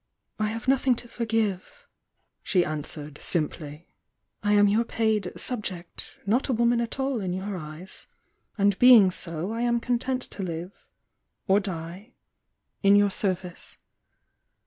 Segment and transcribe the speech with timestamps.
[0.39, 1.85] „,,„;„„i„ "I have nothing to forgive,"
[2.41, 3.85] she answered, simply
[4.41, 8.07] —"I am your paid 'subject,'— not a woman at au in your eyes.
[8.57, 10.85] And being so, I am content to hve—
[11.47, 12.13] or die—
[12.81, 13.77] in your service."